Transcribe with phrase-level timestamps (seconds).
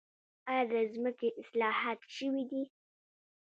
[0.49, 2.63] آیا د ځمکې اصلاحات شوي دي؟